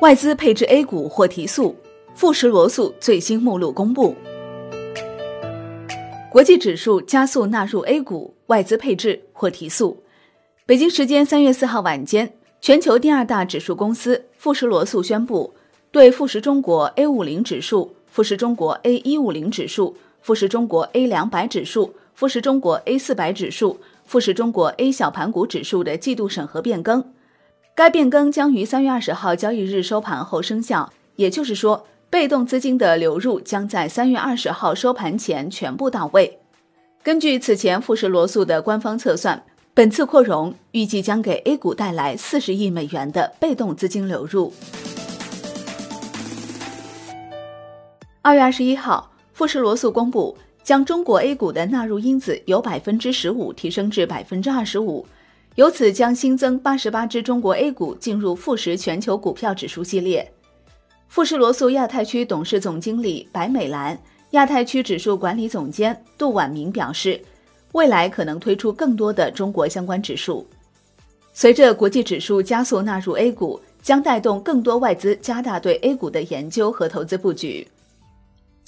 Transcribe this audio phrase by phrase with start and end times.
[0.00, 1.76] 外资配置 A 股或提速，
[2.14, 4.16] 富时罗素最新目录公布。
[6.30, 10.02] 国际指数加速纳入 A 股，外资配置或提速。
[10.64, 12.32] 北京时间三月四号晚间，
[12.62, 15.52] 全球第二大指数公司富时罗素宣布，
[15.90, 27.04] 对富时中国 A 五零指数、富时中国 A 一五零指数、富时中国 A 两百指数、富时中国 A 四百指数、富时中国 A 小盘股指数的季度审核变更。
[27.80, 36.40] 该变更将于三月二十号交易日收盘后生效，也就是说，被动资金的流入将在三月二十号收盘前全部到位。
[37.02, 44.52] 根据此前富时罗素的官方测算，本次扩容预计将给 A 股带来四十亿美元的被动资金流入。
[48.20, 55.06] 二月二十一号，富时罗素公布将中国 A 股的纳入因子由百分之十五提升至百分之二十五。
[55.60, 60.26] 由此将新增八十八只中国 A 股进入富时全球股票指数系列。
[61.08, 67.20] 富时罗素亚太区董事总经理白美兰、亚太区指数管理总监杜婉明表示，
[67.72, 70.46] 未来可能推出更多的中国相关指数。
[71.34, 77.68] 随着国际指数加速纳入 A 股，将带动更多外资加大对 A 股的研究和投资布局。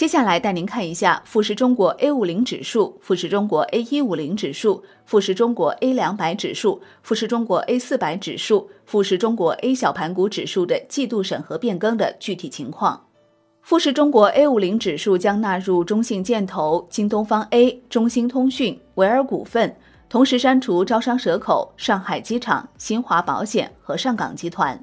[0.00, 12.98] 接下来带您看一下富时中国 A 五零指数、富时中国 A 一五零指数、富时中国 A 两百指数、富时中国 A 四百指数、富时中国 A 小盘股指数的季度审核变更的具体情况。
[13.60, 19.76] 富时中国 A 五零指数将纳入中信建投、京东方 A、中兴通讯、维尔股份，
[20.08, 24.82] 同时删除招商蛇口、上海机场、新华保险和上港集团。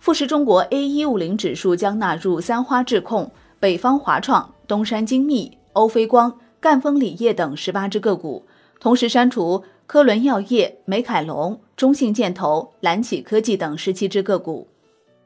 [0.00, 3.30] 富时中国 A 一五零指数将纳入三花智控。
[3.60, 8.46] 北方华创、东山精密、欧菲光、赣锋锂业等十八只个股，
[8.80, 14.66] 同时删除科伦药业、美凯龙、中信建投、蓝启科技等十七只个股。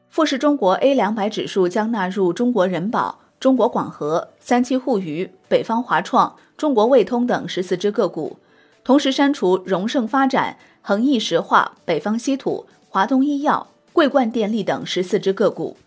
[0.09, 8.35] 富时中国 A 两百指数将纳入中国人保、中国广核、三七互娱、北方华创、中国卫通等十四只个股，
[8.83, 15.77] 同时删除荣盛发展、恒益石化、北方稀土、华东医药、桂冠电力等十四只个股。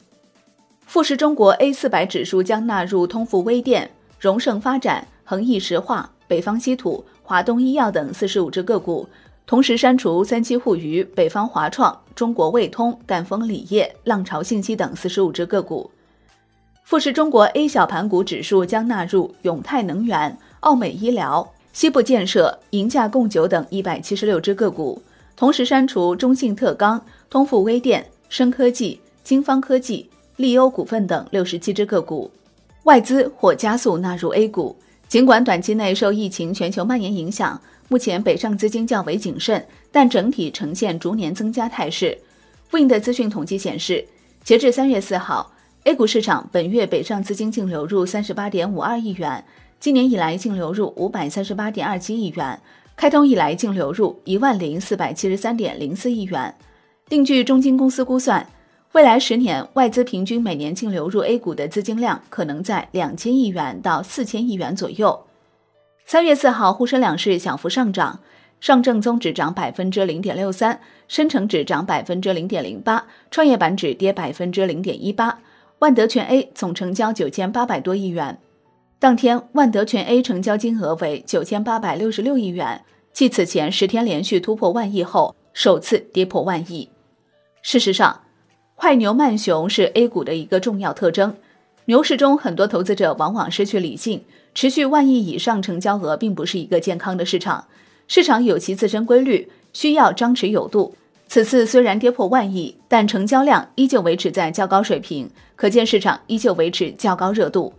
[0.88, 9.06] 富时中国 A 四百指数将纳入通富微电、荣盛发展、恒益石化、北方稀土、华东医药等四十五只个股，
[9.44, 15.90] 同时删除三七互娱、北方华创、中国卫通、赣锋锂业、浪潮信息等四十五只个股。
[16.84, 25.02] 富时中国 A 小盘股指数将纳入永泰能源、奥美医疗、西部建设、银价供酒等一百七十六只个股，
[25.36, 30.08] 同时删除中信特钢、通富微电、深科技、金方科技。
[30.38, 32.30] 利欧股份等六十七只个股，
[32.84, 34.76] 外资或加速纳入 A 股。
[35.08, 42.16] 尽管短期内受疫情全球蔓延影响，目前北上资金较为谨慎，但整体呈现逐年增加态势。
[42.70, 44.06] Wind 资讯统计显示，
[44.44, 49.44] 截至三月四号，A 股市场本月北上资金净流入三十八点五二亿元，
[49.80, 52.60] 今年以来净流入五百三十八点二七亿元，
[52.94, 56.54] 开通以来净流入一万零四百七十三点零四亿元。
[57.08, 58.46] 另据中金公司估算。
[58.92, 65.26] 未来十年，外资平均每年净流入 A 股的资金量可能在两千亿元到四千亿元左右。
[66.06, 68.18] 三月四号，沪深两市小幅上涨，
[68.60, 75.38] 上证综指涨百分之零点六三，深成指涨百分之零点零八，创业板指跌百分之零点一八。
[75.80, 78.38] 万德全 A 总成交九千八百多亿元，
[78.98, 82.82] 当天万德全 A 成交金额为九千八百六十六亿元，
[83.12, 86.88] 继此前十天连续突破万亿后，首次跌破万亿。
[87.62, 88.22] 事实上，
[88.80, 91.34] 快牛慢熊是 A 股的一个重要特征。
[91.86, 94.22] 牛市中，很多投资者往往失去理性。
[94.54, 97.66] 持续万亿以上成交额，并不是一个健康的市场。
[98.06, 100.94] 市场有其自身规律，需要张弛有度。
[101.26, 107.74] 此次虽然跌破万亿，但成交量依旧维持在较高水平，可见市场依旧维持较高热度。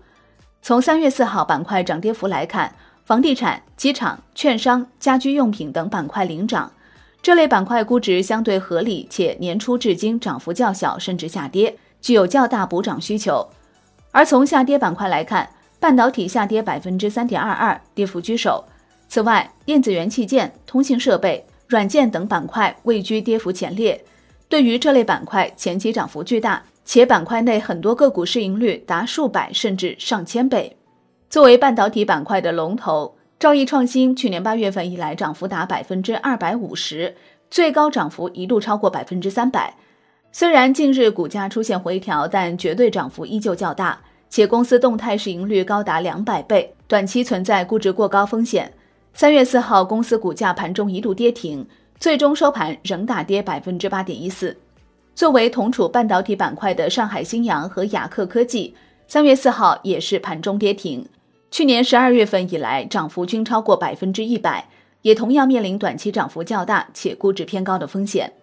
[0.62, 6.70] 从三月四号板块涨跌幅来看，房地产、机场、券商、家居用品等板块领涨。
[7.22, 13.46] 这类板块估值相对合理，且年初至今涨幅较小，甚至下跌，具有较大补涨需求。
[14.12, 15.50] 而从下跌板块来看，
[15.82, 18.64] 半导体下跌百分之三点二二，跌幅居首。
[19.10, 24.02] 此外，电子元器件、通信设备、软件等板块位居跌幅前列。
[24.48, 30.78] 对于这类板块，前期涨幅巨大，且板块内很多个股市盈率达数百甚至上千倍。
[31.30, 33.19] 作为半导体板块的龙头。
[33.40, 37.16] 兆易创新去年八月份以来涨幅达百分之二百五十，
[37.50, 39.74] 最高涨幅一度超过百分之三百。
[40.34, 48.74] 虽然近日股价出现回调，但绝对涨幅依旧较大，且公司动态市盈率高达两百倍，短期存在估值过高风险。
[49.14, 51.66] 三月四号，公司股价盘中一度跌停，
[51.98, 54.58] 最终收盘仍大跌百分之八点一四。
[55.16, 58.76] 作为同处半导体板块的上海新阳和雅克科技，
[59.08, 61.08] 三月四号也是盘中跌停。
[61.52, 64.70] 去年十二月份以来，涨幅均超过百分之一百，
[65.02, 68.34] 也同样面临短期涨幅较大且估值偏高的风险。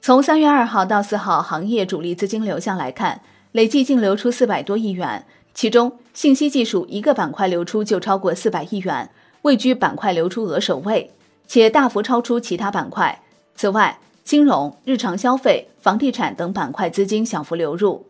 [0.00, 3.20] 从三月二号到四号行业主力资金流向来看，
[3.52, 5.24] 累计净流出四百多亿元，
[5.54, 9.10] 其中信息技术一个板块流出就超过四百亿元，
[9.42, 11.10] 位居板块流出额首位，
[11.46, 13.22] 且大幅超出其他板块。
[13.54, 18.06] 此外，金融、日常消费、房地产等板块资金小幅流入。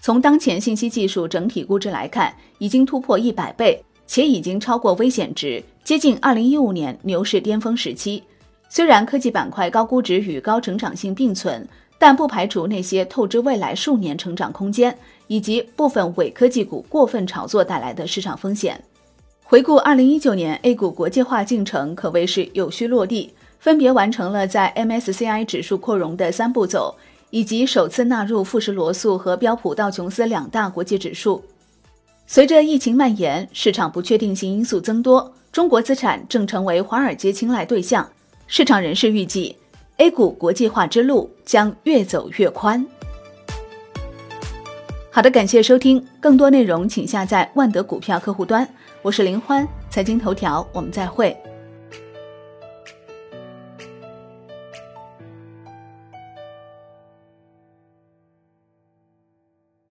[0.00, 8.22] 从当前信息技术整体估值来看，已经突破一百倍，且已经超过危险值，接近二零一五年牛市巅峰时期。
[8.68, 11.66] 虽然科技板块高估值与高成长性并存，
[11.98, 14.96] 但不排除那些透支未来数年成长空间，
[15.26, 18.80] 以及部分伪科技股过分炒作带来的市场风险。
[19.42, 23.32] 回顾二零一九年 A 股国际化进程，可谓是有序落地。
[23.58, 26.96] 分别完成了在 MSCI 指数扩容的三步走，
[27.30, 31.42] 以及首次纳入富时罗素和标普道琼斯两大国际指数。
[32.26, 38.06] 随着疫情蔓延，市场不确定性因素增多，中国资产正成为华尔街青睐对象。
[38.46, 39.56] 市场人士预计
[39.96, 42.86] ，A 股国际化之路将越走越宽。
[45.10, 48.68] 好的，感谢收听，更多内容请下载万德股票客户端。
[49.02, 51.36] 我是林欢，财经头条，我们再会。